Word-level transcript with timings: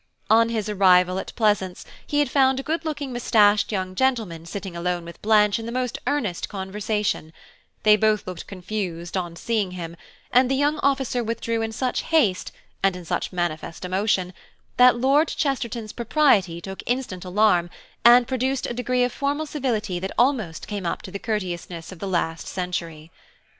On 0.31 0.49
his 0.49 0.67
arrival 0.67 1.19
at 1.19 1.31
Pleasance, 1.35 1.85
he 2.07 2.17
had 2.17 2.31
found 2.31 2.59
a 2.59 2.63
good 2.63 2.85
looking 2.85 3.13
moustached 3.13 3.71
young 3.71 3.93
gentleman 3.93 4.47
sitting 4.47 4.75
alone 4.75 5.05
with 5.05 5.21
Blanche 5.21 5.59
in 5.59 5.67
the 5.67 5.71
most 5.71 5.99
earnest 6.07 6.49
conversation; 6.49 7.31
they 7.83 7.95
both 7.95 8.25
looked 8.25 8.47
confused 8.47 9.15
on 9.15 9.35
seeing 9.35 9.69
him, 9.77 9.95
and 10.31 10.49
the 10.49 10.55
young 10.55 10.79
officer 10.79 11.23
withdrew 11.23 11.61
in 11.61 11.71
such 11.71 12.01
haste, 12.01 12.51
and 12.81 12.95
in 12.95 13.05
such 13.05 13.31
manifest 13.31 13.85
emotion, 13.85 14.33
that 14.77 14.97
Lord 14.97 15.27
Chesterton's 15.27 15.93
propriety 15.93 16.61
took 16.61 16.81
instant 16.87 17.23
alarm 17.23 17.69
and 18.03 18.27
produced 18.27 18.65
a 18.65 18.73
degree 18.73 19.03
of 19.03 19.11
formal 19.13 19.45
civility 19.45 19.99
that 19.99 20.11
almost 20.17 20.67
came 20.67 20.87
up 20.87 21.03
to 21.03 21.11
the 21.11 21.19
courteousness 21.19 21.91
of 21.91 21.99
the 21.99 22.07
last 22.07 22.47
century. 22.47 23.11